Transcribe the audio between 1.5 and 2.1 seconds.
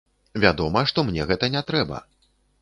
не трэба.